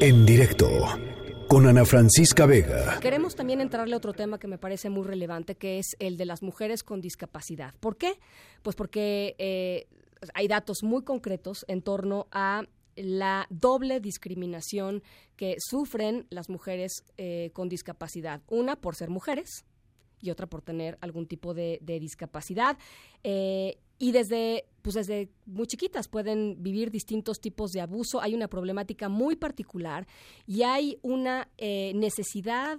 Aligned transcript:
En 0.00 0.24
directo 0.24 0.68
con 1.48 1.66
Ana 1.66 1.84
Francisca 1.84 2.46
Vega. 2.46 2.98
Queremos 3.00 3.34
también 3.34 3.60
entrarle 3.60 3.94
a 3.94 3.98
otro 3.98 4.14
tema 4.14 4.38
que 4.38 4.46
me 4.46 4.56
parece 4.56 4.88
muy 4.88 5.04
relevante, 5.04 5.56
que 5.56 5.78
es 5.78 5.96
el 5.98 6.16
de 6.16 6.24
las 6.24 6.42
mujeres 6.42 6.82
con 6.82 7.00
discapacidad. 7.00 7.74
¿Por 7.80 7.96
qué? 7.96 8.18
Pues 8.62 8.76
porque 8.76 9.34
eh, 9.38 9.86
hay 10.32 10.48
datos 10.48 10.82
muy 10.82 11.02
concretos 11.02 11.64
en 11.68 11.82
torno 11.82 12.28
a 12.32 12.62
la 12.96 13.46
doble 13.50 14.00
discriminación 14.00 15.02
que 15.36 15.56
sufren 15.58 16.26
las 16.30 16.48
mujeres 16.48 17.04
eh, 17.18 17.50
con 17.52 17.68
discapacidad. 17.68 18.40
Una 18.48 18.76
por 18.76 18.94
ser 18.96 19.10
mujeres 19.10 19.64
y 20.24 20.30
otra 20.30 20.46
por 20.46 20.62
tener 20.62 20.98
algún 21.00 21.26
tipo 21.26 21.54
de, 21.54 21.78
discapacidad. 21.84 22.76
Eh, 23.22 23.78
y 23.98 24.12
desde, 24.12 24.64
pues 24.82 24.94
desde 24.94 25.28
muy 25.46 25.66
chiquitas 25.66 26.08
pueden 26.08 26.62
vivir 26.62 26.90
distintos 26.90 27.40
tipos 27.40 27.70
de 27.70 27.80
abuso. 27.80 28.20
Hay 28.20 28.34
una 28.34 28.48
problemática 28.48 29.08
muy 29.08 29.36
particular 29.36 30.06
y 30.46 30.62
hay 30.62 30.98
una 31.02 31.48
eh, 31.58 31.92
necesidad 31.94 32.78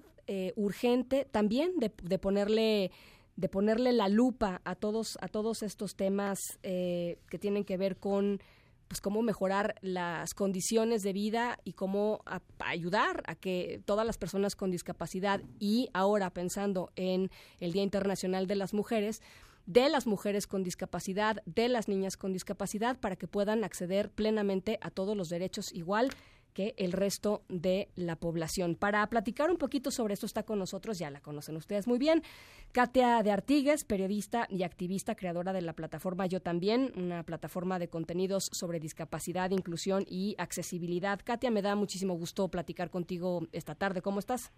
urgente 0.55 1.27
también 1.30 1.77
de, 1.77 1.91
de 2.02 2.17
ponerle 2.17 2.89
de 3.36 3.48
ponerle 3.48 3.94
la 3.94 4.09
lupa 4.09 4.59
a 4.66 4.73
todos 4.73 5.20
a 5.22 5.27
todos 5.27 5.62
estos 5.62 5.95
temas 5.95 6.39
que 6.64 7.38
tienen 7.39 7.64
que 7.64 7.77
ver 7.77 7.98
con 7.98 8.41
pues 8.88 9.02
cómo 9.02 9.21
mejorar 9.21 9.75
las 9.81 10.34
condiciones 10.34 11.02
de 11.03 11.13
vida 11.13 11.59
y 11.63 11.73
cómo 11.73 12.21
ayudar 12.59 13.23
a 13.27 13.35
que 13.35 13.81
todas 13.85 14.05
las 14.05 14.17
personas 14.17 14.55
con 14.55 14.71
discapacidad 14.71 15.41
y 15.59 15.89
ahora 15.94 16.30
pensando 16.30 16.91
en 16.95 17.31
el 17.59 17.71
Día 17.71 17.84
Internacional 17.84 18.48
de 18.48 18.55
las 18.55 18.73
Mujeres, 18.73 19.21
de 19.66 19.89
las 19.89 20.05
mujeres 20.05 20.45
con 20.48 20.63
discapacidad, 20.63 21.41
de 21.45 21.70
las 21.70 21.88
niñas 21.88 22.17
con 22.17 22.34
discapacidad, 22.34 22.99
para 22.99 23.16
que 23.16 23.27
puedan 23.27 23.63
acceder 23.63 24.11
plenamente 24.11 24.77
a 24.81 24.91
todos 24.91 25.17
los 25.17 25.30
derechos 25.30 25.73
igual 25.73 26.11
que 26.55 26.73
el 26.77 26.94
resto 26.94 27.44
de 27.50 27.90
la 27.95 28.16
población. 28.16 28.76
Para 28.76 29.05
platicar 29.08 29.52
un 29.52 29.58
poquito 29.58 29.91
sobre 29.91 30.14
esto 30.16 30.26
está 30.26 30.44
con 30.44 30.58
nosotros, 30.58 30.97
ya 30.97 31.12
la 31.12 31.20
conocen 31.20 31.58
ustedes 31.58 31.86
muy 31.86 32.00
bien, 32.00 32.23
Katia 32.72 33.22
de 33.22 33.31
Artigues, 33.31 33.84
periodista 33.84 34.47
y 34.50 34.64
activista, 34.64 35.16
creadora 35.16 35.53
de 35.53 35.62
la 35.62 35.73
plataforma 35.73 36.25
Yo 36.25 36.42
también, 36.42 36.94
una 36.95 37.23
plataforma 37.23 37.78
de 37.78 37.89
contenidos 37.89 38.50
sobre 38.53 38.80
discapacidad, 38.80 39.52
inclusión 39.52 40.06
y 40.08 40.36
accesibilidad. 40.38 41.20
Katia, 41.23 41.52
me 41.52 41.62
da 41.62 41.75
muchísimo 41.75 42.16
gusto 42.16 42.47
platicar 42.47 42.90
contigo 42.90 43.47
esta 43.52 43.75
tarde. 43.75 44.02
¿Cómo 44.02 44.19
estás? 44.19 44.52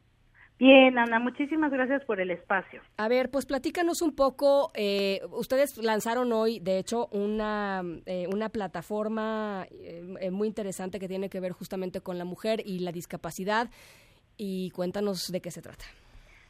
Bien, 0.59 0.97
Ana, 0.97 1.19
muchísimas 1.19 1.72
gracias 1.72 2.03
por 2.05 2.19
el 2.19 2.31
espacio. 2.31 2.81
A 2.97 3.08
ver, 3.08 3.30
pues 3.30 3.45
platícanos 3.45 4.02
un 4.02 4.16
poco. 4.16 4.72
Eh, 4.73 5.19
ustedes 5.31 5.77
lanzaron 5.77 6.33
hoy, 6.33 6.59
de 6.59 6.80
hecho, 6.80 7.08
una, 7.11 7.83
eh, 8.08 8.25
una 8.33 8.49
plataforma 8.49 9.67
eh, 9.69 10.31
muy 10.31 10.47
interesante 10.47 10.99
que 10.99 11.08
tiene 11.08 11.30
que 11.30 11.39
ver 11.39 11.52
justamente 11.52 12.02
con 12.02 12.17
la 12.17 12.25
mujer 12.25 12.61
y 12.66 12.80
la 12.80 12.91
discapacidad. 12.91 13.69
Y 14.36 14.72
cuéntanos 14.72 15.31
de 15.31 15.41
qué 15.41 15.52
se 15.52 15.61
trata. 15.61 15.86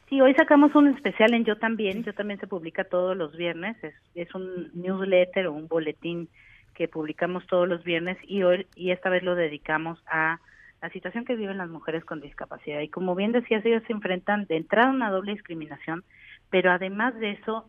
Sí, 0.08 0.22
hoy 0.22 0.32
sacamos 0.34 0.74
un 0.74 0.88
especial 0.88 1.34
en 1.34 1.44
Yo 1.44 1.56
también. 1.58 2.02
Yo 2.02 2.14
también 2.14 2.40
se 2.40 2.46
publica 2.46 2.84
todos 2.84 3.14
los 3.14 3.36
viernes. 3.36 3.76
Es, 3.84 3.94
es 4.14 4.34
un 4.34 4.70
newsletter 4.72 5.48
o 5.48 5.52
un 5.52 5.68
boletín 5.68 6.30
que 6.78 6.88
publicamos 6.88 7.46
todos 7.46 7.68
los 7.68 7.82
viernes 7.82 8.16
y 8.22 8.44
hoy 8.44 8.64
y 8.76 8.92
esta 8.92 9.10
vez 9.10 9.24
lo 9.24 9.34
dedicamos 9.34 9.98
a 10.06 10.38
la 10.80 10.90
situación 10.90 11.24
que 11.24 11.36
viven 11.36 11.58
las 11.58 11.68
mujeres 11.68 12.04
con 12.04 12.20
discapacidad. 12.20 12.80
Y 12.80 12.88
como 12.88 13.14
bien 13.14 13.32
decías, 13.32 13.64
ellas 13.64 13.82
se 13.86 13.92
enfrentan 13.92 14.46
de 14.46 14.56
entrada 14.56 14.88
a 14.88 14.92
una 14.92 15.10
doble 15.10 15.32
discriminación, 15.32 16.04
pero 16.50 16.70
además 16.70 17.14
de 17.18 17.32
eso, 17.32 17.68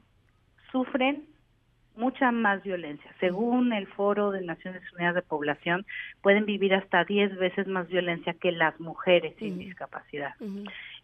sufren 0.71 1.25
mucha 1.99 2.31
más 2.31 2.63
violencia. 2.63 3.13
Según 3.19 3.73
el 3.73 3.85
Foro 3.87 4.31
de 4.31 4.41
Naciones 4.41 4.81
Unidas 4.93 5.15
de 5.15 5.21
Población, 5.21 5.85
pueden 6.21 6.45
vivir 6.45 6.73
hasta 6.73 7.03
10 7.03 7.37
veces 7.37 7.67
más 7.67 7.89
violencia 7.89 8.33
que 8.33 8.53
las 8.53 8.79
mujeres 8.79 9.35
sin 9.37 9.59
discapacidad. 9.59 10.33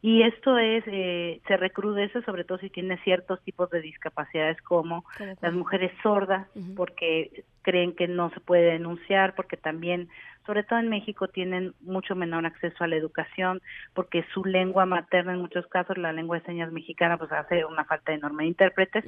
Y 0.01 0.23
esto 0.23 0.57
es, 0.57 0.83
eh, 0.87 1.41
se 1.47 1.57
recrudece 1.57 2.21
sobre 2.21 2.45
todo 2.45 2.59
si 2.59 2.69
tiene 2.69 2.97
ciertos 2.99 3.41
tipos 3.43 3.69
de 3.71 3.81
discapacidades 3.81 4.61
como 4.61 5.03
las 5.41 5.53
mujeres 5.53 5.91
sordas, 6.01 6.47
porque 6.77 7.43
creen 7.61 7.93
que 7.93 8.07
no 8.07 8.29
se 8.29 8.39
puede 8.39 8.71
denunciar, 8.71 9.35
porque 9.35 9.57
también 9.57 10.07
sobre 10.45 10.63
todo 10.63 10.79
en 10.79 10.89
México, 10.89 11.27
tienen 11.27 11.73
mucho 11.81 12.15
menor 12.15 12.45
acceso 12.45 12.83
a 12.83 12.87
la 12.87 12.95
educación 12.95 13.61
porque 13.93 14.25
su 14.33 14.45
lengua 14.45 14.85
materna, 14.85 15.33
en 15.33 15.39
muchos 15.39 15.65
casos, 15.67 15.97
la 15.97 16.13
lengua 16.13 16.39
de 16.39 16.45
señas 16.45 16.71
mexicana, 16.71 17.17
pues 17.17 17.31
hace 17.31 17.65
una 17.65 17.85
falta 17.85 18.13
enorme 18.13 18.43
de 18.43 18.49
intérpretes. 18.49 19.05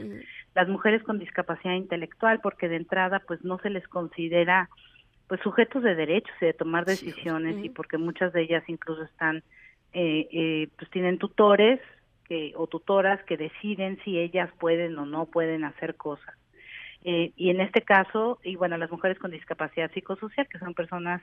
Las 0.55 0.67
mujeres 0.67 1.03
con 1.03 1.19
discapacidad 1.19 1.73
intelectual, 1.73 2.39
porque 2.41 2.69
de 2.69 2.77
entrada, 2.77 3.21
pues 3.27 3.43
no 3.43 3.59
se 3.59 3.69
les 3.69 3.87
considera 3.87 4.69
pues 5.27 5.41
sujetos 5.41 5.83
de 5.83 5.95
derechos 5.95 6.33
y 6.41 6.45
de 6.45 6.53
tomar 6.53 6.85
decisiones 6.85 7.63
y 7.63 7.69
porque 7.69 7.97
muchas 7.97 8.31
de 8.31 8.43
ellas 8.43 8.63
incluso 8.67 9.03
están 9.03 9.43
eh, 9.93 10.27
eh, 10.31 10.69
pues 10.77 10.89
tienen 10.89 11.17
tutores 11.17 11.81
que 12.29 12.53
o 12.55 12.67
tutoras 12.67 13.21
que 13.23 13.35
deciden 13.35 13.99
si 14.05 14.17
ellas 14.17 14.49
pueden 14.57 14.97
o 14.97 15.05
no 15.05 15.25
pueden 15.25 15.65
hacer 15.65 15.95
cosas 15.95 16.33
eh, 17.09 17.31
y 17.37 17.51
en 17.51 17.61
este 17.61 17.83
caso, 17.83 18.37
y 18.43 18.57
bueno, 18.57 18.75
las 18.75 18.91
mujeres 18.91 19.17
con 19.17 19.31
discapacidad 19.31 19.89
psicosocial, 19.93 20.45
que 20.49 20.59
son 20.59 20.73
personas, 20.73 21.21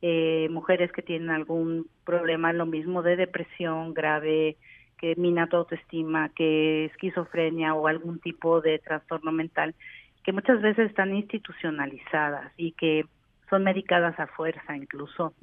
eh, 0.00 0.46
mujeres 0.48 0.92
que 0.92 1.02
tienen 1.02 1.30
algún 1.30 1.88
problema, 2.04 2.52
lo 2.52 2.66
mismo 2.66 3.02
de 3.02 3.16
depresión 3.16 3.94
grave, 3.94 4.56
que 4.96 5.16
mina 5.16 5.48
tu 5.48 5.56
autoestima, 5.56 6.28
que 6.28 6.84
esquizofrenia 6.84 7.74
o 7.74 7.88
algún 7.88 8.20
tipo 8.20 8.60
de 8.60 8.78
trastorno 8.78 9.32
mental, 9.32 9.74
que 10.22 10.30
muchas 10.30 10.62
veces 10.62 10.88
están 10.88 11.12
institucionalizadas 11.12 12.52
y 12.56 12.70
que 12.70 13.04
son 13.50 13.64
medicadas 13.64 14.20
a 14.20 14.28
fuerza 14.28 14.76
incluso, 14.76 15.34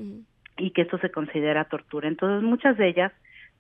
y 0.57 0.71
que 0.71 0.83
esto 0.83 0.99
se 0.99 1.11
considera 1.11 1.65
tortura. 1.65 2.07
Entonces, 2.07 2.47
muchas 2.47 2.77
de 2.77 2.87
ellas 2.87 3.11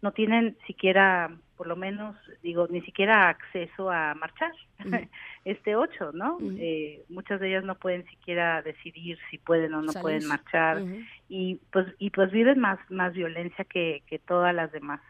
no 0.01 0.11
tienen 0.11 0.57
siquiera, 0.65 1.31
por 1.57 1.67
lo 1.67 1.75
menos, 1.75 2.15
digo, 2.41 2.67
ni 2.69 2.81
siquiera 2.81 3.29
acceso 3.29 3.89
a 3.89 4.13
marchar. 4.15 4.51
Este 5.43 5.75
8, 5.75 6.11
¿no? 6.13 6.37
eh, 6.59 7.01
muchas 7.09 7.39
de 7.39 7.49
ellas 7.49 7.63
no 7.63 7.73
pueden 7.73 8.05
siquiera 8.05 8.61
decidir 8.61 9.17
si 9.31 9.39
pueden 9.39 9.73
o 9.73 9.81
no 9.81 9.91
pueden 9.93 10.27
marchar. 10.27 10.83
Y 11.29 11.59
pues 11.71 11.87
y 11.97 12.11
pues 12.11 12.31
viven 12.31 12.59
más 12.59 12.77
más 12.91 13.13
violencia 13.13 13.65
que, 13.65 14.03
que 14.05 14.19
todas 14.19 14.53
las 14.53 14.71
demás. 14.71 15.01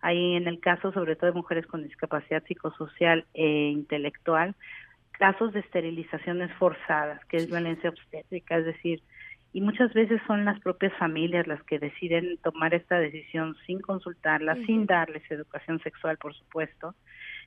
Ahí 0.00 0.34
en 0.34 0.48
el 0.48 0.58
caso 0.58 0.92
sobre 0.92 1.14
todo 1.14 1.30
de 1.30 1.36
mujeres 1.36 1.66
con 1.68 1.84
discapacidad 1.84 2.42
psicosocial 2.46 3.26
e 3.32 3.70
intelectual, 3.70 4.56
casos 5.12 5.52
de 5.52 5.60
esterilizaciones 5.60 6.52
forzadas, 6.54 7.24
que 7.26 7.36
es 7.36 7.46
violencia 7.46 7.90
obstétrica, 7.90 8.58
es 8.58 8.66
decir, 8.66 9.02
y 9.56 9.62
muchas 9.62 9.90
veces 9.94 10.20
son 10.26 10.44
las 10.44 10.60
propias 10.60 10.92
familias 10.98 11.46
las 11.46 11.62
que 11.62 11.78
deciden 11.78 12.36
tomar 12.42 12.74
esta 12.74 12.98
decisión 12.98 13.56
sin 13.66 13.80
consultarla, 13.80 14.54
sin 14.66 14.84
darles 14.84 15.22
educación 15.30 15.80
sexual, 15.80 16.18
por 16.18 16.34
supuesto, 16.34 16.94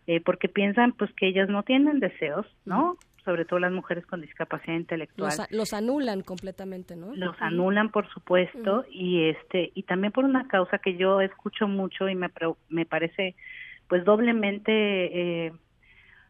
eh, 0.08 0.19
porque 0.19 0.50
piensan 0.50 0.94
pues 0.94 1.14
que 1.14 1.28
ellas 1.28 1.50
no 1.50 1.62
tienen 1.62 2.00
deseos, 2.00 2.48
¿no? 2.66 2.98
Sobre 3.24 3.46
todo 3.46 3.59
las 3.59 3.72
mujeres 3.72 4.08
con 4.08 4.22
discapacidad 4.22 4.75
intelectual. 4.75 5.34
Los, 5.52 5.72
anulan 5.72 6.22
completamente, 6.22 6.96
¿no? 6.96 7.14
Los 7.16 7.40
anulan, 7.40 7.92
por 7.92 8.09
supuesto, 8.09 8.86
y 8.90 9.30
este 9.30 9.72
y 9.75 9.84
también 9.84 10.12
por 10.12 10.25
una 10.25 10.48
causa 10.48 10.80
que 10.80 10.98
yo 10.98 11.22
escucho 11.22 11.68
mucho 11.68 12.09
y 12.09 12.16
me 12.16 12.31
me 12.69 12.88
parece 12.88 13.36
pues 13.88 14.03
doblemente 14.03 14.72
eh, 15.46 15.52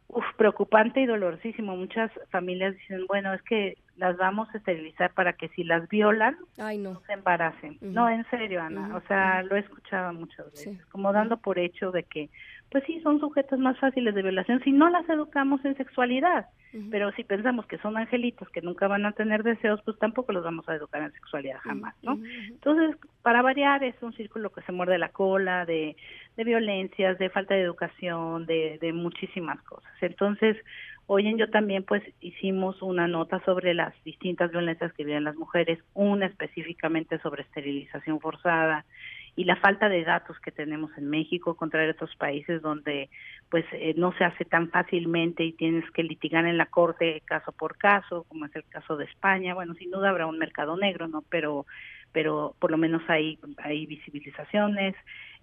uf, 0.09 0.25
preocupante 0.35 0.99
y 0.99 1.05
dolorosísimo. 1.05 1.77
Muchas 1.77 2.11
familias 2.31 2.75
dicen, 2.75 3.05
bueno, 3.07 3.33
es 3.33 3.41
que 3.43 3.77
las 3.99 4.15
vamos 4.15 4.47
a 4.53 4.57
esterilizar 4.57 5.13
para 5.13 5.33
que 5.33 5.49
si 5.49 5.63
las 5.65 5.87
violan, 5.89 6.37
no. 6.57 7.01
se 7.05 7.13
embaracen. 7.13 7.77
No, 7.81 8.09
en 8.09 8.25
serio, 8.29 8.61
Ana. 8.61 8.95
O 8.95 9.01
sea, 9.07 9.43
lo 9.43 9.57
he 9.57 9.59
escuchado 9.59 10.13
muchas 10.13 10.45
veces, 10.51 10.85
como 10.85 11.11
dando 11.11 11.37
por 11.37 11.59
hecho 11.59 11.91
de 11.91 12.03
que, 12.03 12.29
pues 12.71 12.83
sí, 12.85 13.01
son 13.01 13.19
sujetos 13.19 13.59
más 13.59 13.77
fáciles 13.77 14.15
de 14.15 14.21
violación 14.21 14.61
si 14.63 14.71
no 14.71 14.89
las 14.89 15.07
educamos 15.09 15.63
en 15.65 15.75
sexualidad. 15.75 16.47
Pero 16.91 17.11
si 17.13 17.23
pensamos 17.23 17.65
que 17.65 17.79
son 17.79 17.97
angelitos 17.97 18.47
que 18.49 18.61
nunca 18.61 18.87
van 18.87 19.03
a 19.05 19.11
tener 19.11 19.41
deseos, 19.41 19.81
pues 19.83 19.97
tampoco 19.97 20.31
los 20.31 20.43
vamos 20.43 20.69
a 20.69 20.75
educar 20.75 21.01
en 21.01 21.11
sexualidad 21.11 21.57
jamás, 21.63 21.95
¿no? 22.03 22.19
Entonces, 22.47 22.95
para 23.23 23.41
variar, 23.41 23.83
es 23.83 23.95
un 24.01 24.13
círculo 24.13 24.51
que 24.51 24.61
se 24.61 24.71
muerde 24.71 24.99
la 24.99 25.09
cola 25.09 25.65
de, 25.65 25.97
de 26.37 26.43
violencias, 26.43 27.17
de 27.17 27.31
falta 27.31 27.55
de 27.55 27.61
educación, 27.61 28.45
de, 28.45 28.77
de 28.79 28.93
muchísimas 28.93 29.59
cosas. 29.63 29.91
Entonces, 29.99 30.57
Hoy 31.11 31.27
en 31.27 31.39
Yo 31.39 31.49
también 31.49 31.81
pues 31.81 32.03
hicimos 32.21 32.83
una 32.83 33.07
nota 33.07 33.43
sobre 33.43 33.73
las 33.73 33.95
distintas 34.03 34.51
violencias 34.51 34.93
que 34.93 35.03
viven 35.03 35.23
las 35.23 35.35
mujeres, 35.35 35.79
una 35.95 36.27
específicamente 36.27 37.17
sobre 37.17 37.41
esterilización 37.41 38.19
forzada 38.19 38.85
y 39.35 39.45
la 39.45 39.55
falta 39.55 39.89
de 39.89 40.03
datos 40.03 40.39
que 40.39 40.51
tenemos 40.51 40.95
en 40.99 41.09
México 41.09 41.55
contra 41.55 41.89
otros 41.89 42.15
países 42.15 42.61
donde 42.61 43.09
pues 43.49 43.65
eh, 43.71 43.95
no 43.97 44.15
se 44.19 44.23
hace 44.23 44.45
tan 44.45 44.69
fácilmente 44.69 45.43
y 45.43 45.53
tienes 45.53 45.89
que 45.93 46.03
litigar 46.03 46.45
en 46.45 46.59
la 46.59 46.67
corte 46.67 47.23
caso 47.25 47.53
por 47.53 47.79
caso, 47.79 48.25
como 48.27 48.45
es 48.45 48.55
el 48.55 48.65
caso 48.65 48.95
de 48.95 49.05
España. 49.05 49.55
Bueno, 49.55 49.73
sin 49.73 49.89
duda 49.89 50.11
habrá 50.11 50.27
un 50.27 50.37
mercado 50.37 50.77
negro, 50.77 51.07
¿no? 51.07 51.23
Pero 51.27 51.65
pero 52.11 52.55
por 52.59 52.71
lo 52.71 52.77
menos 52.77 53.01
hay 53.07 53.39
hay 53.57 53.85
visibilizaciones 53.85 54.95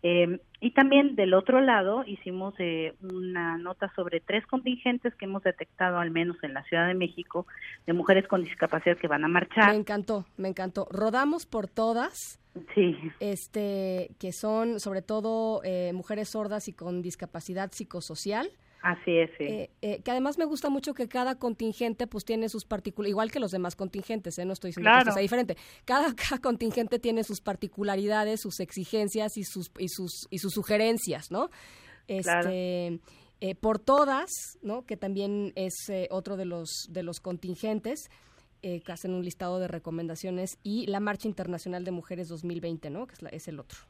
eh, 0.02 0.38
y 0.60 0.70
también 0.72 1.16
del 1.16 1.34
otro 1.34 1.60
lado 1.60 2.04
hicimos 2.06 2.54
eh, 2.58 2.94
una 3.00 3.56
nota 3.56 3.92
sobre 3.96 4.20
tres 4.20 4.46
contingentes 4.46 5.14
que 5.14 5.24
hemos 5.24 5.42
detectado 5.42 5.98
al 5.98 6.10
menos 6.10 6.36
en 6.42 6.54
la 6.54 6.62
Ciudad 6.64 6.86
de 6.86 6.94
México 6.94 7.46
de 7.86 7.92
mujeres 7.92 8.28
con 8.28 8.44
discapacidad 8.44 8.96
que 8.98 9.08
van 9.08 9.24
a 9.24 9.28
marchar. 9.28 9.70
Me 9.70 9.78
encantó, 9.78 10.26
me 10.36 10.48
encantó. 10.48 10.86
Rodamos 10.90 11.46
por 11.46 11.66
todas 11.68 12.40
Sí. 12.74 12.96
Este, 13.20 14.10
que 14.18 14.32
son 14.32 14.80
sobre 14.80 15.02
todo 15.02 15.60
eh, 15.64 15.92
mujeres 15.92 16.30
sordas 16.30 16.68
y 16.68 16.72
con 16.72 17.02
discapacidad 17.02 17.70
psicosocial. 17.72 18.48
Así 18.86 19.18
es, 19.18 19.30
sí. 19.36 19.42
Eh, 19.42 19.70
eh, 19.82 20.00
que 20.00 20.12
además 20.12 20.38
me 20.38 20.44
gusta 20.44 20.70
mucho 20.70 20.94
que 20.94 21.08
cada 21.08 21.40
contingente 21.40 22.06
pues 22.06 22.24
tiene 22.24 22.48
sus 22.48 22.64
particularidades, 22.64 23.10
igual 23.10 23.32
que 23.32 23.40
los 23.40 23.50
demás 23.50 23.74
contingentes, 23.74 24.38
¿eh? 24.38 24.44
no 24.44 24.52
estoy 24.52 24.68
diciendo 24.68 24.92
que 25.04 25.10
sea 25.10 25.22
diferente. 25.22 25.56
Cada, 25.84 26.14
cada, 26.14 26.40
contingente 26.40 27.00
tiene 27.00 27.24
sus 27.24 27.40
particularidades, 27.40 28.40
sus 28.40 28.60
exigencias 28.60 29.36
y 29.38 29.42
sus, 29.42 29.72
y 29.80 29.88
sus, 29.88 30.28
y 30.30 30.38
sus 30.38 30.52
sugerencias, 30.52 31.32
¿no? 31.32 31.50
Este, 32.06 33.00
por 33.60 33.80
todas, 33.80 34.30
¿no? 34.62 34.86
Que 34.86 34.96
también 34.96 35.52
es 35.56 35.74
otro 36.10 36.36
de 36.36 36.44
los, 36.44 36.86
de 36.88 37.02
los 37.02 37.18
contingentes. 37.18 38.08
que 38.62 38.92
hacen 38.92 39.14
un 39.14 39.24
listado 39.24 39.58
de 39.58 39.66
recomendaciones 39.66 40.58
y 40.62 40.86
la 40.86 41.00
Marcha 41.00 41.26
Internacional 41.26 41.84
de 41.84 41.90
Mujeres 41.90 42.28
2020, 42.28 42.90
¿no? 42.90 43.08
Que 43.08 43.14
es, 43.14 43.32
es 43.32 43.48
el 43.48 43.58
otro. 43.58 43.80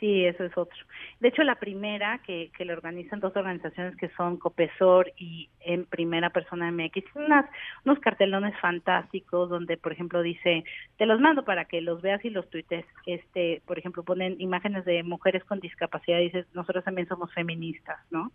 Sí, 0.00 0.24
eso 0.24 0.44
es 0.44 0.56
otro. 0.56 0.76
De 1.20 1.28
hecho, 1.28 1.42
la 1.44 1.54
primera 1.54 2.20
que, 2.26 2.50
que 2.56 2.64
le 2.64 2.72
organizan 2.72 3.20
dos 3.20 3.34
organizaciones 3.36 3.96
que 3.96 4.08
son 4.16 4.36
Copesor 4.36 5.12
y 5.16 5.48
En 5.60 5.84
Primera 5.86 6.30
Persona 6.30 6.70
MX, 6.70 7.04
unas, 7.14 7.46
unos 7.84 8.00
cartelones 8.00 8.54
fantásticos 8.60 9.48
donde, 9.48 9.76
por 9.76 9.92
ejemplo, 9.92 10.20
dice, 10.22 10.64
te 10.98 11.06
los 11.06 11.20
mando 11.20 11.44
para 11.44 11.66
que 11.66 11.80
los 11.80 12.02
veas 12.02 12.24
y 12.24 12.30
los 12.30 12.50
tuites. 12.50 12.84
Este, 13.06 13.62
por 13.66 13.78
ejemplo, 13.78 14.02
ponen 14.02 14.36
imágenes 14.40 14.84
de 14.84 15.02
mujeres 15.04 15.44
con 15.44 15.60
discapacidad 15.60 16.18
y 16.18 16.24
dices, 16.24 16.46
nosotros 16.54 16.84
también 16.84 17.08
somos 17.08 17.32
feministas, 17.32 17.98
¿no? 18.10 18.32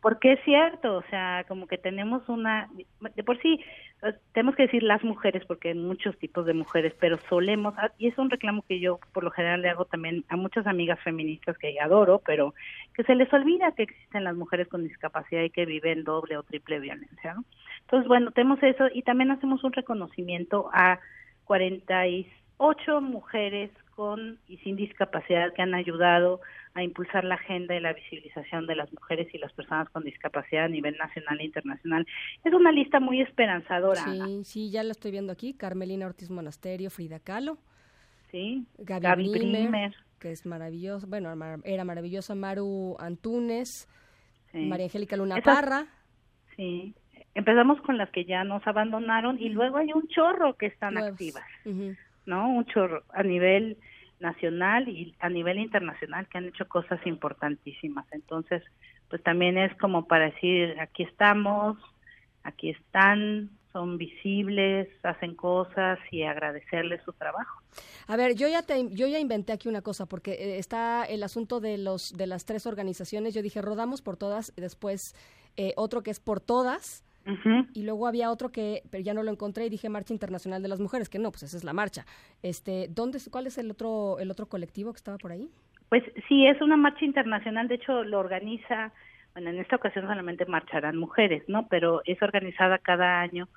Porque 0.00 0.32
es 0.32 0.40
cierto, 0.44 0.96
o 0.96 1.02
sea, 1.10 1.44
como 1.46 1.66
que 1.66 1.76
tenemos 1.76 2.26
una, 2.28 2.68
de 3.14 3.22
por 3.22 3.38
sí, 3.40 3.60
eh, 4.02 4.14
tenemos 4.32 4.56
que 4.56 4.62
decir 4.62 4.82
las 4.82 5.04
mujeres 5.04 5.44
porque 5.44 5.68
hay 5.68 5.74
muchos 5.74 6.16
tipos 6.18 6.46
de 6.46 6.54
mujeres, 6.54 6.94
pero 6.98 7.18
solemos, 7.28 7.74
ah, 7.76 7.92
y 7.98 8.08
es 8.08 8.16
un 8.16 8.30
reclamo 8.30 8.62
que 8.62 8.80
yo 8.80 8.98
por 9.12 9.24
lo 9.24 9.30
general 9.30 9.60
le 9.60 9.68
hago 9.68 9.84
también 9.84 10.24
a 10.28 10.36
muchas 10.36 10.66
amigas 10.66 10.98
feministas 11.00 11.58
que 11.58 11.78
adoro, 11.78 12.22
pero 12.24 12.54
que 12.94 13.04
se 13.04 13.14
les 13.14 13.30
olvida 13.32 13.72
que 13.72 13.82
existen 13.82 14.24
las 14.24 14.36
mujeres 14.36 14.68
con 14.68 14.84
discapacidad 14.84 15.42
y 15.42 15.50
que 15.50 15.66
viven 15.66 16.04
doble 16.04 16.38
o 16.38 16.42
triple 16.44 16.80
violencia. 16.80 17.34
¿no? 17.34 17.44
Entonces, 17.82 18.08
bueno, 18.08 18.30
tenemos 18.30 18.62
eso 18.62 18.86
y 18.94 19.02
también 19.02 19.30
hacemos 19.30 19.62
un 19.64 19.72
reconocimiento 19.72 20.70
a 20.72 20.98
48 21.44 23.00
mujeres 23.02 23.70
con 24.00 24.38
y 24.48 24.56
sin 24.58 24.76
discapacidad 24.76 25.52
que 25.52 25.60
han 25.60 25.74
ayudado 25.74 26.40
a 26.72 26.82
impulsar 26.82 27.22
la 27.22 27.34
agenda 27.34 27.74
y 27.74 27.80
la 27.80 27.92
visibilización 27.92 28.66
de 28.66 28.74
las 28.74 28.90
mujeres 28.94 29.28
y 29.34 29.36
las 29.36 29.52
personas 29.52 29.90
con 29.90 30.04
discapacidad 30.04 30.64
a 30.64 30.68
nivel 30.68 30.96
nacional 30.96 31.38
e 31.38 31.44
internacional. 31.44 32.06
Es 32.42 32.54
una 32.54 32.72
lista 32.72 32.98
muy 32.98 33.20
esperanzadora. 33.20 34.00
Sí, 34.00 34.40
sí, 34.44 34.70
ya 34.70 34.82
la 34.84 34.92
estoy 34.92 35.10
viendo 35.10 35.34
aquí. 35.34 35.52
Carmelina 35.52 36.06
Ortiz 36.06 36.30
Monasterio, 36.30 36.88
Frida 36.88 37.20
Kahlo. 37.20 37.58
Sí, 38.30 38.64
Gaby, 38.78 39.32
Primer, 39.32 39.94
que 40.18 40.32
es 40.32 40.46
maravilloso. 40.46 41.06
Bueno, 41.06 41.34
era 41.64 41.84
maravillosa 41.84 42.34
Maru 42.34 42.96
Antunes, 42.98 43.86
María 44.54 44.86
Angélica 44.86 45.18
Luna 45.18 45.42
Parra. 45.42 45.84
Sí, 46.56 46.94
empezamos 47.34 47.82
con 47.82 47.98
las 47.98 48.08
que 48.08 48.24
ya 48.24 48.44
nos 48.44 48.66
abandonaron 48.66 49.38
y 49.38 49.50
luego 49.50 49.76
hay 49.76 49.92
un 49.92 50.08
chorro 50.08 50.54
que 50.54 50.64
están 50.68 50.96
activas. 50.96 51.44
¿No? 52.26 52.48
Un 52.48 52.64
chorro 52.66 53.02
a 53.12 53.22
nivel 53.22 53.76
nacional 54.20 54.88
y 54.88 55.14
a 55.18 55.28
nivel 55.28 55.58
internacional 55.58 56.28
que 56.28 56.38
han 56.38 56.46
hecho 56.46 56.68
cosas 56.68 57.00
importantísimas. 57.06 58.06
Entonces, 58.12 58.62
pues 59.08 59.22
también 59.22 59.58
es 59.58 59.74
como 59.78 60.06
para 60.06 60.26
decir, 60.26 60.78
aquí 60.78 61.02
estamos, 61.02 61.76
aquí 62.42 62.70
están, 62.70 63.50
son 63.72 63.98
visibles, 63.98 64.88
hacen 65.02 65.34
cosas 65.34 65.98
y 66.10 66.22
agradecerles 66.22 67.02
su 67.04 67.12
trabajo. 67.12 67.62
A 68.06 68.16
ver, 68.16 68.34
yo 68.34 68.48
ya 68.48 68.62
te, 68.62 68.88
yo 68.90 69.06
ya 69.06 69.18
inventé 69.18 69.52
aquí 69.52 69.68
una 69.68 69.82
cosa 69.82 70.06
porque 70.06 70.32
eh, 70.32 70.58
está 70.58 71.04
el 71.04 71.22
asunto 71.22 71.60
de 71.60 71.78
los 71.78 72.16
de 72.16 72.26
las 72.26 72.44
tres 72.44 72.66
organizaciones. 72.66 73.34
Yo 73.34 73.42
dije 73.42 73.62
rodamos 73.62 74.02
por 74.02 74.16
todas, 74.16 74.52
y 74.56 74.60
después 74.60 75.14
eh, 75.56 75.72
otro 75.76 76.02
que 76.02 76.10
es 76.10 76.20
por 76.20 76.40
todas 76.40 77.04
y 77.74 77.82
luego 77.84 78.06
había 78.06 78.30
otro 78.30 78.50
que, 78.50 78.82
pero 78.90 79.02
ya 79.02 79.14
no 79.14 79.22
lo 79.22 79.30
encontré 79.30 79.66
y 79.66 79.70
dije 79.70 79.88
Marcha 79.88 80.12
Internacional 80.12 80.62
de 80.62 80.68
las 80.68 80.80
Mujeres, 80.80 81.08
que 81.08 81.18
no, 81.18 81.30
pues 81.30 81.44
esa 81.44 81.56
es 81.56 81.64
la 81.64 81.72
marcha. 81.72 82.04
Este, 82.42 82.88
¿dónde, 82.88 83.18
¿Cuál 83.30 83.46
es 83.46 83.58
el 83.58 83.70
otro, 83.70 84.18
el 84.18 84.30
otro 84.30 84.46
colectivo 84.46 84.92
que 84.92 84.96
estaba 84.96 85.18
por 85.18 85.32
ahí? 85.32 85.48
Pues 85.88 86.02
sí, 86.28 86.46
es 86.46 86.60
una 86.60 86.76
marcha 86.76 87.04
internacional, 87.04 87.68
de 87.68 87.76
hecho 87.76 88.04
lo 88.04 88.18
organiza, 88.18 88.92
bueno, 89.34 89.50
en 89.50 89.58
esta 89.58 89.76
ocasión 89.76 90.06
solamente 90.06 90.46
marcharán 90.46 90.96
mujeres, 90.96 91.42
¿no? 91.48 91.68
Pero 91.68 92.02
es 92.04 92.20
organizada 92.22 92.78
cada 92.78 93.20
año 93.20 93.48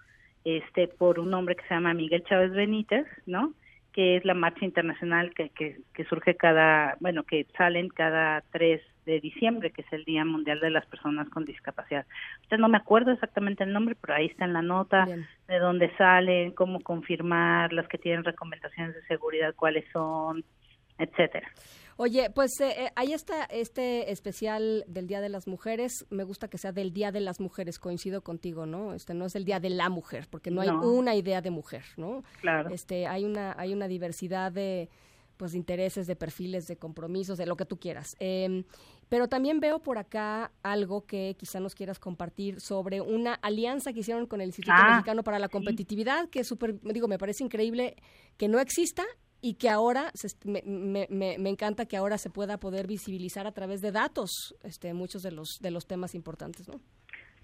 este 0.43 0.87
por 0.87 1.19
un 1.19 1.33
hombre 1.33 1.55
que 1.55 1.65
se 1.67 1.73
llama 1.73 1.93
Miguel 1.93 2.23
Chávez 2.25 2.51
Benítez, 2.51 3.05
¿no? 3.25 3.53
que 3.93 4.17
es 4.17 4.25
la 4.25 4.33
marcha 4.33 4.65
internacional 4.65 5.33
que, 5.33 5.49
que, 5.49 5.77
que 5.93 6.03
surge 6.05 6.35
cada, 6.35 6.97
bueno, 6.99 7.23
que 7.23 7.45
salen 7.55 7.89
cada 7.89 8.43
tres 8.51 8.81
de 9.05 9.19
diciembre, 9.19 9.71
que 9.71 9.81
es 9.81 9.93
el 9.93 10.03
Día 10.05 10.25
Mundial 10.25 10.59
de 10.59 10.69
las 10.69 10.85
Personas 10.85 11.29
con 11.29 11.45
Discapacidad. 11.45 12.05
Usted 12.43 12.57
no 12.57 12.69
me 12.69 12.77
acuerdo 12.77 13.11
exactamente 13.11 13.63
el 13.63 13.73
nombre, 13.73 13.95
pero 13.99 14.15
ahí 14.15 14.27
está 14.27 14.45
en 14.45 14.53
la 14.53 14.61
nota 14.61 15.05
de 15.05 15.59
dónde 15.59 15.91
salen, 15.97 16.51
cómo 16.51 16.81
confirmar, 16.81 17.73
las 17.73 17.87
que 17.87 17.97
tienen 17.97 18.23
recomendaciones 18.23 18.95
de 18.95 19.03
seguridad, 19.03 19.53
cuáles 19.55 19.85
son, 19.91 20.43
etcétera. 20.97 21.49
Oye, 21.97 22.29
pues 22.33 22.59
eh, 22.59 22.85
eh, 22.85 22.91
ahí 22.95 23.13
está 23.13 23.43
este 23.45 24.11
especial 24.11 24.83
del 24.87 25.07
Día 25.07 25.21
de 25.21 25.29
las 25.29 25.47
Mujeres. 25.47 26.05
Me 26.09 26.23
gusta 26.23 26.47
que 26.47 26.57
sea 26.57 26.71
del 26.71 26.91
Día 26.91 27.11
de 27.11 27.21
las 27.21 27.39
Mujeres. 27.39 27.77
Coincido 27.77 28.21
contigo, 28.21 28.65
¿no? 28.65 28.93
Este 28.93 29.13
no 29.13 29.25
es 29.25 29.35
el 29.35 29.45
Día 29.45 29.59
de 29.59 29.69
la 29.69 29.89
Mujer, 29.89 30.27
porque 30.29 30.49
no, 30.49 30.61
hay 30.61 30.69
una 30.69 31.15
idea 31.15 31.41
de 31.41 31.51
mujer, 31.51 31.83
¿no? 31.97 32.23
Claro. 32.41 32.69
Este 32.71 33.05
hay 33.05 33.25
una 33.25 33.53
hay 33.57 33.73
una 33.73 33.87
diversidad 33.87 34.51
de 34.51 34.89
pues 35.43 35.51
de 35.51 35.57
intereses, 35.57 36.07
de 36.07 36.15
perfiles, 36.15 36.67
de 36.67 36.77
compromisos, 36.77 37.37
de 37.37 37.45
lo 37.45 37.57
que 37.57 37.65
tú 37.65 37.77
quieras. 37.77 38.15
Em, 38.19 38.63
pero 39.09 39.27
también 39.27 39.59
veo 39.59 39.79
por 39.79 39.97
acá 39.97 40.53
algo 40.63 41.05
que 41.05 41.35
quizá 41.37 41.59
nos 41.59 41.75
quieras 41.75 41.99
compartir 41.99 42.61
sobre 42.61 43.01
una 43.01 43.33
alianza 43.33 43.91
que 43.91 43.99
hicieron 43.99 44.25
con 44.25 44.39
el 44.39 44.47
Instituto 44.47 44.77
ah, 44.79 44.91
Mexicano 44.91 45.21
para 45.21 45.39
la 45.39 45.49
Competitividad, 45.49 46.29
que 46.29 46.45
súper, 46.45 46.79
digo, 46.81 47.09
me 47.09 47.17
parece 47.17 47.43
increíble 47.43 47.97
que 48.37 48.47
no 48.47 48.57
exista 48.57 49.03
y 49.41 49.55
que 49.55 49.67
ahora 49.67 50.13
me, 50.45 50.63
me, 50.65 51.37
me, 51.37 51.49
encanta 51.49 51.87
que 51.87 51.97
ahora 51.97 52.17
se 52.17 52.29
pueda 52.29 52.57
poder 52.57 52.87
visibilizar 52.87 53.45
a 53.45 53.51
través 53.51 53.81
de 53.81 53.91
datos 53.91 54.55
este, 54.63 54.93
muchos 54.93 55.23
de 55.23 55.31
los, 55.31 55.57
de 55.59 55.71
los 55.71 55.87
temas 55.87 56.15
importantes, 56.15 56.69
¿no? 56.69 56.79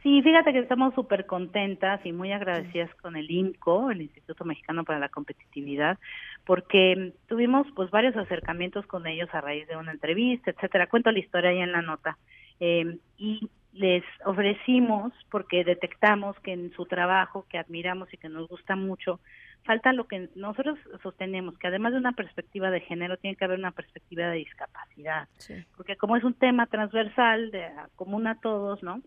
Sí, 0.02 0.22
fíjate 0.22 0.54
que 0.54 0.60
estamos 0.60 0.94
súper 0.94 1.26
contentas 1.26 2.00
y 2.06 2.14
muy 2.14 2.32
agradecidas 2.32 2.94
con 2.96 3.18
el 3.18 3.30
INCO, 3.30 3.92
el 3.92 4.02
Instituto 4.02 4.46
Mexicano 4.46 4.86
para 4.86 4.98
la 4.98 5.10
Competitividad, 5.10 5.98
porque 6.46 7.14
tuvimos 7.28 7.68
pues 7.76 7.92
varios 7.92 8.16
acercamientos 8.16 8.86
con 8.86 9.08
ellos 9.08 9.30
a 9.34 9.42
raíz 9.42 9.68
de 9.68 9.76
una 9.76 9.92
entrevista, 9.92 10.52
etcétera. 10.52 10.88
Cuento 10.88 11.12
la 11.12 11.20
historia 11.20 11.50
ahí 11.50 11.60
en 11.60 11.74
la 11.74 11.82
nota. 11.82 12.18
Eh, 12.62 12.98
y 13.18 13.50
les 13.74 14.04
ofrecimos, 14.26 15.12
porque 15.30 15.66
detectamos 15.66 16.40
que 16.40 16.54
en 16.54 16.72
su 16.72 16.86
trabajo, 16.86 17.46
que 17.50 17.58
admiramos 17.58 18.12
y 18.14 18.18
que 18.18 18.30
nos 18.30 18.48
gusta 18.48 18.78
mucho, 18.78 19.20
falta 19.64 19.92
lo 19.92 20.08
que 20.08 20.30
nosotros 20.36 20.80
sostenemos, 21.04 21.58
que 21.58 21.68
además 21.68 21.92
de 21.92 22.00
una 22.00 22.14
perspectiva 22.14 22.72
de 22.72 22.80
género, 22.80 23.18
tiene 23.18 23.36
que 23.36 23.46
haber 23.46 23.60
una 23.60 23.72
perspectiva 23.72 24.28
de 24.28 24.38
discapacidad. 24.38 25.28
Porque 25.76 25.98
como 25.98 26.16
es 26.16 26.24
un 26.24 26.34
tema 26.34 26.66
transversal, 26.68 27.52
de, 27.52 27.70
común 27.96 28.28
a 28.28 28.40
todos, 28.40 28.82
¿no? 28.82 29.02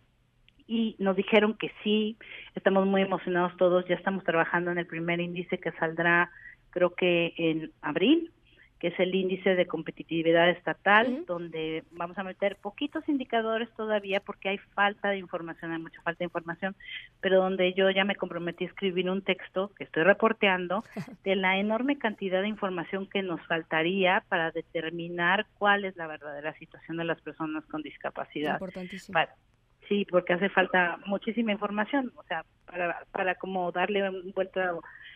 Y 0.72 0.96
nos 0.98 1.16
dijeron 1.16 1.54
que 1.54 1.70
sí, 1.84 2.16
estamos 2.54 2.86
muy 2.86 3.02
emocionados 3.02 3.54
todos, 3.58 3.86
ya 3.86 3.94
estamos 3.94 4.24
trabajando 4.24 4.70
en 4.70 4.78
el 4.78 4.86
primer 4.86 5.20
índice 5.20 5.58
que 5.58 5.70
saldrá 5.72 6.30
creo 6.70 6.94
que 6.94 7.34
en 7.36 7.70
abril, 7.82 8.32
que 8.80 8.88
es 8.88 8.98
el 8.98 9.14
índice 9.14 9.54
de 9.54 9.66
competitividad 9.66 10.48
estatal, 10.48 11.24
donde 11.26 11.84
vamos 11.90 12.16
a 12.16 12.24
meter 12.24 12.56
poquitos 12.56 13.06
indicadores 13.06 13.68
todavía 13.76 14.20
porque 14.20 14.48
hay 14.48 14.58
falta 14.58 15.10
de 15.10 15.18
información, 15.18 15.72
hay 15.72 15.78
mucha 15.78 16.00
falta 16.00 16.20
de 16.20 16.24
información, 16.24 16.74
pero 17.20 17.42
donde 17.42 17.74
yo 17.74 17.90
ya 17.90 18.04
me 18.04 18.16
comprometí 18.16 18.64
a 18.64 18.68
escribir 18.68 19.10
un 19.10 19.22
texto 19.22 19.70
que 19.76 19.84
estoy 19.84 20.04
reporteando 20.04 20.82
de 21.24 21.36
la 21.36 21.58
enorme 21.58 21.98
cantidad 21.98 22.40
de 22.40 22.48
información 22.48 23.06
que 23.06 23.22
nos 23.22 23.40
faltaría 23.46 24.24
para 24.28 24.50
determinar 24.50 25.46
cuál 25.58 25.84
es 25.84 25.94
la 25.96 26.06
verdadera 26.06 26.54
situación 26.54 26.96
de 26.96 27.04
las 27.04 27.20
personas 27.20 27.64
con 27.66 27.82
discapacidad. 27.82 28.54
Importantísimo. 28.54 29.18
Sí, 29.88 30.06
porque 30.10 30.32
hace 30.32 30.48
falta 30.48 30.98
muchísima 31.06 31.52
información, 31.52 32.12
o 32.16 32.22
sea, 32.24 32.44
para, 32.66 33.04
para 33.10 33.34
como 33.34 33.70
darle 33.72 34.08
un 34.08 34.32
vuelta 34.32 34.72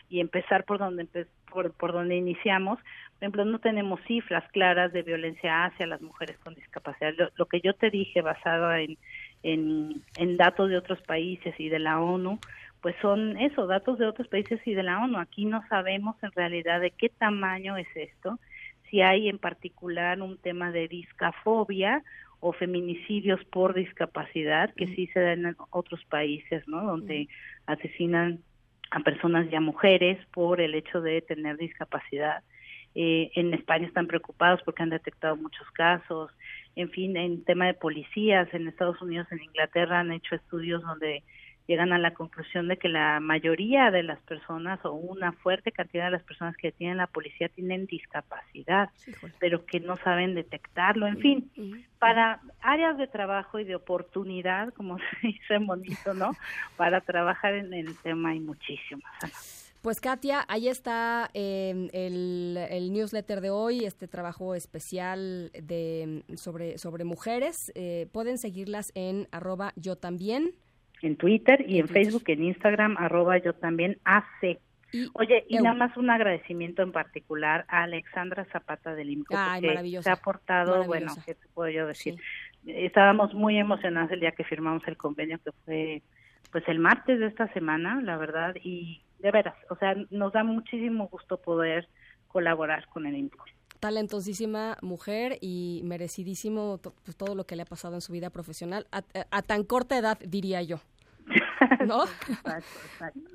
y 0.09 0.21
empezar 0.21 0.65
por 0.65 0.79
donde 0.79 1.07
por, 1.51 1.73
por 1.73 1.93
donde 1.93 2.17
iniciamos. 2.17 2.79
Por 2.79 3.23
ejemplo, 3.23 3.45
no 3.45 3.59
tenemos 3.59 4.01
cifras 4.07 4.45
claras 4.53 4.93
de 4.93 5.03
violencia 5.03 5.65
hacia 5.65 5.87
las 5.87 6.03
mujeres 6.03 6.37
con 6.39 6.55
discapacidad. 6.55 7.15
Lo, 7.37 7.47
que 7.47 7.61
yo 7.61 7.73
te 7.75 7.91
dije 7.91 8.21
basado 8.21 8.73
en, 8.75 8.99
en, 9.43 10.03
en 10.17 10.37
datos 10.37 10.69
de 10.69 10.77
otros 10.77 11.01
países 11.03 11.55
y 11.59 11.69
de 11.69 11.79
la 11.79 12.01
ONU, 12.01 12.39
pues 12.83 12.95
son 13.01 13.37
eso, 13.39 13.67
datos 13.67 13.99
de 13.99 14.07
otros 14.07 14.29
países 14.29 14.61
y 14.67 14.75
de 14.75 14.83
la 14.83 15.03
ONU. 15.03 15.19
Aquí 15.19 15.47
no 15.47 15.67
sabemos 15.69 16.17
en 16.23 16.33
realidad 16.33 16.81
de 16.81 16.91
qué 16.91 17.09
tamaño 17.09 17.77
es 17.77 17.89
esto, 17.95 18.39
si 18.91 19.01
hay 19.01 19.29
en 19.29 19.39
particular 19.39 20.21
un 20.21 20.39
tema 20.39 20.71
de 20.71 20.87
discafobia 20.89 22.03
o 22.47 22.53
feminicidios 22.53 23.45
por 23.47 23.75
discapacidad, 23.75 24.73
que 24.75 24.87
sí 24.95 25.09
se 25.09 25.19
dan 25.19 25.47
en 25.47 25.57
otros 25.71 26.05
países, 26.05 26.63
¿no? 26.69 26.85
Donde 26.85 27.29
asesinan 27.67 28.39
a 28.93 29.01
personas 29.01 29.51
ya 29.51 29.61
mujeres 29.61 30.25
por 30.33 30.61
el 30.61 30.77
hecho 30.77 31.01
de 31.01 31.23
tener 31.23 31.57
discapacidad. 31.57 32.45
Eh, 32.95 33.33
en 33.35 33.53
España 33.53 33.89
están 33.89 34.07
preocupados 34.07 34.61
porque 34.65 34.85
han 34.85 34.91
detectado 34.91 35.35
muchos 35.35 35.69
casos. 35.73 36.31
En 36.77 36.89
fin, 36.91 37.17
en 37.17 37.43
tema 37.43 37.67
de 37.67 37.75
policías, 37.75 38.47
en 38.55 38.69
Estados 38.69 39.03
Unidos, 39.03 39.27
en 39.33 39.43
Inglaterra 39.43 39.99
han 39.99 40.13
hecho 40.13 40.37
estudios 40.37 40.83
donde 40.83 41.25
llegan 41.67 41.93
a 41.93 41.99
la 41.99 42.15
conclusión 42.15 42.69
de 42.69 42.77
que 42.77 42.89
la 42.89 43.21
mayoría 43.21 43.91
de 43.91 44.03
las 44.03 44.21
personas 44.21 44.85
o 44.85 44.93
una 44.93 45.33
fuerte 45.33 45.73
cantidad 45.73 46.07
de 46.07 46.13
las 46.13 46.23
personas 46.23 46.57
que 46.57 46.73
tienen 46.73 46.99
la 46.99 47.07
policía 47.07 47.49
tienen 47.49 47.87
discapacidad, 47.87 48.91
pero 49.39 49.67
que 49.67 49.81
no 49.81 49.97
saben 49.97 50.35
detectarlo. 50.35 51.07
En 51.07 51.19
fin, 51.19 51.51
para 51.99 52.41
áreas 52.61 52.97
de 52.99 53.07
trabajo 53.07 53.59
y 53.59 53.65
de 53.65 53.75
oportunidad, 53.75 54.73
como 54.75 54.99
se 55.21 55.29
dice 55.29 55.59
bonito, 55.59 56.15
¿no? 56.15 56.33
Para 56.77 57.01
trabajar 57.01 57.55
en 57.55 57.73
el 57.73 57.97
tema 57.99 58.31
hay 58.31 58.41
muchísimas. 58.41 59.67
Pues 59.83 60.01
Katia, 60.01 60.45
ahí 60.49 60.67
está 60.67 61.31
em, 61.33 61.89
el, 61.93 62.93
newsletter 62.93 63.41
de 63.41 63.51
hoy, 63.51 63.85
este 63.85 64.09
trabajo 64.09 64.57
especial 64.57 65.53
de 65.53 66.25
sobre 66.37 66.79
sobre 66.79 67.05
mujeres. 67.05 67.71
Eh, 67.77 68.09
pueden 68.11 68.39
seguirlas 68.39 68.91
en 68.97 69.29
arroba 69.31 69.73
yo 69.77 69.95
también 69.95 70.55
en 71.03 71.17
Twitter 71.17 71.65
y 71.67 71.79
en, 71.79 71.89
Facebook, 71.89 72.25
en 72.27 72.45
Instagram, 72.45 72.97
arroba 72.99 73.39
yo 73.39 73.53
también 73.53 73.99
AC. 74.05 74.59
Oye, 75.15 75.45
y 75.49 75.59
nada 75.59 75.75
más 75.75 75.97
un 75.97 76.11
agradecimiento 76.11 76.83
en 76.83 76.93
particular 76.93 77.65
a 77.69 77.83
Alexandra 77.83 78.47
Zapata 78.47 78.95
del 78.95 79.11
IMCO, 79.11 79.35
que 79.61 80.03
se 80.03 80.11
ha 80.11 80.15
aportado, 80.15 80.85
bueno, 80.85 81.13
¿qué 81.27 81.35
te 81.35 81.49
puedo 81.49 81.71
yo 81.71 81.87
decir? 81.87 82.17
Estábamos 82.65 83.35
muy 83.35 83.59
emocionados 83.59 84.11
el 84.13 84.21
día 84.21 84.33
que 84.33 84.45
firmamos 84.45 84.87
el 84.87 84.97
convenio, 84.97 85.39
que 85.45 85.53
fue 85.65 86.03
pues 86.51 86.67
el 86.69 86.79
martes 86.79 87.19
de 87.19 87.27
esta 87.27 87.53
semana, 87.53 88.01
la 88.01 88.17
verdad, 88.17 88.55
y 88.63 89.03
de 89.19 89.31
veras, 89.31 89.57
o 89.69 89.77
sea, 89.77 89.95
nos 90.11 90.33
da 90.33 90.45
muchísimo 90.45 91.09
gusto 91.09 91.41
poder 91.41 91.89
colaborar 92.29 92.87
con 92.89 93.07
el 93.07 93.17
IMCO 93.17 93.45
talentosísima 93.87 94.79
mujer 94.83 95.39
y 95.41 95.81
merecidísimo 95.85 96.81
pues, 97.05 97.17
todo 97.17 97.37
lo 97.37 97.45
que 97.45 97.55
le 97.55 97.63
ha 97.63 97.67
pasado 97.67 97.95
en 97.95 98.01
su 98.01 98.13
vida 98.13 98.31
profesional 98.31 98.89
a, 98.91 99.43
tan 99.43 99.63
corta 99.63 99.97
edad, 99.97 100.19
diría 100.27 100.61
yo. 100.61 100.81
¿No? 101.87 102.03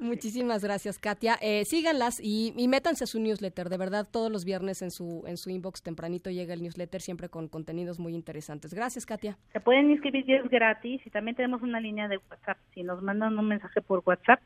Muchísimas 0.01 0.62
gracias, 0.62 1.00
Katia. 1.00 1.38
Eh, 1.41 1.63
síganlas 1.63 2.20
y, 2.22 2.53
métanse 2.67 3.05
a 3.05 3.08
su 3.08 3.22
newsletter. 3.22 3.70
De 3.70 3.77
verdad, 3.77 4.05
todos 4.12 4.29
los 4.29 4.43
viernes 4.43 4.81
en 4.81 4.91
su 4.91 5.24
en 5.25 5.38
su 5.38 5.50
inbox 5.50 5.84
tempranito 5.84 6.29
llega 6.29 6.53
el 6.53 6.62
newsletter, 6.63 7.00
siempre 7.00 7.29
con 7.29 7.48
contenidos 7.48 7.98
muy 7.98 8.13
interesantes. 8.13 8.74
Gracias, 8.74 9.05
Katia. 9.05 9.38
Se 9.53 9.62
pueden 9.62 9.89
inscribir 9.89 10.25
y 10.27 10.34
es 10.34 10.50
gratis 10.50 11.01
y 11.05 11.10
también 11.12 11.38
tenemos 11.38 11.62
una 11.62 11.79
línea 11.79 12.10
de 12.10 12.17
WhatsApp. 12.29 12.58
Si 12.74 12.84
nos 12.84 13.01
mandan 13.01 13.39
un 13.39 13.48
mensaje 13.48 13.81
por 13.81 14.03
WhatsApp, 14.05 14.41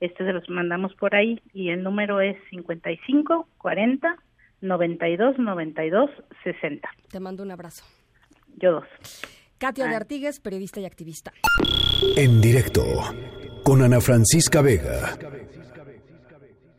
este 0.00 0.24
se 0.24 0.32
los 0.32 0.48
mandamos 0.48 0.92
por 0.96 1.14
ahí 1.14 1.40
y 1.52 1.68
el 1.68 1.84
número 1.84 2.20
es 2.20 2.36
55 2.50 3.48
40 3.58 4.18
92 4.64 5.38
92 5.38 6.10
60. 6.42 6.88
Te 7.10 7.20
mando 7.20 7.42
un 7.42 7.50
abrazo. 7.50 7.84
Yo 8.56 8.72
dos. 8.72 8.84
Katia 9.58 9.86
de 9.86 9.94
Artigues, 9.94 10.40
periodista 10.40 10.80
y 10.80 10.84
activista. 10.84 11.32
En 12.16 12.40
directo 12.40 12.82
con 13.62 13.82
Ana 13.82 14.00
Francisca 14.00 14.60
Vega. 14.62 15.16